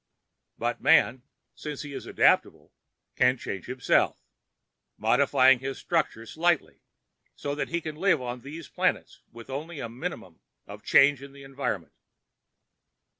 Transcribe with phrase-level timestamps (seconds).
[0.57, 1.21] "But man,
[1.53, 2.73] since he is adaptable,
[3.15, 9.79] can change himself—modify his structure slightly—so that he can live on these planets with only
[9.79, 11.93] a minimum of change in the environment."